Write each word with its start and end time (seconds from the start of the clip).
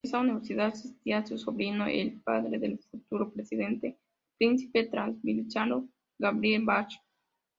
A 0.03 0.07
esa 0.07 0.19
universidad 0.19 0.65
asistía 0.69 1.23
su 1.23 1.37
sobrino, 1.37 1.85
el 1.85 2.21
padre 2.23 2.57
del 2.57 2.79
futuro 2.79 3.31
príncipe 3.31 4.87
transilvano 4.89 5.89
Gabriel 6.17 6.63
Báthory. 6.65 6.95